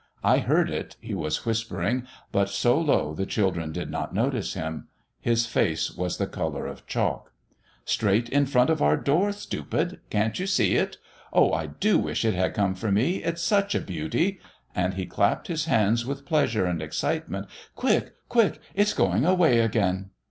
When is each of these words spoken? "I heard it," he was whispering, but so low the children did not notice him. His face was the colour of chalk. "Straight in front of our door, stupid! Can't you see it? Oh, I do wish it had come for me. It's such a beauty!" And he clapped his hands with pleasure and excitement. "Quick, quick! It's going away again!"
"I 0.23 0.39
heard 0.39 0.71
it," 0.71 0.95
he 0.99 1.13
was 1.13 1.45
whispering, 1.45 2.07
but 2.31 2.49
so 2.49 2.79
low 2.81 3.13
the 3.13 3.27
children 3.27 3.71
did 3.71 3.91
not 3.91 4.15
notice 4.15 4.55
him. 4.55 4.87
His 5.19 5.45
face 5.45 5.91
was 5.91 6.17
the 6.17 6.25
colour 6.25 6.65
of 6.65 6.87
chalk. 6.87 7.31
"Straight 7.85 8.27
in 8.27 8.47
front 8.47 8.71
of 8.71 8.81
our 8.81 8.97
door, 8.97 9.31
stupid! 9.31 9.99
Can't 10.09 10.39
you 10.39 10.47
see 10.47 10.73
it? 10.73 10.97
Oh, 11.31 11.53
I 11.53 11.67
do 11.67 11.99
wish 11.99 12.25
it 12.25 12.33
had 12.33 12.55
come 12.55 12.73
for 12.73 12.91
me. 12.91 13.17
It's 13.23 13.43
such 13.43 13.75
a 13.75 13.79
beauty!" 13.79 14.39
And 14.73 14.95
he 14.95 15.05
clapped 15.05 15.49
his 15.49 15.65
hands 15.65 16.03
with 16.03 16.25
pleasure 16.25 16.65
and 16.65 16.81
excitement. 16.81 17.45
"Quick, 17.75 18.15
quick! 18.27 18.59
It's 18.73 18.93
going 18.95 19.23
away 19.23 19.59
again!" 19.59 20.09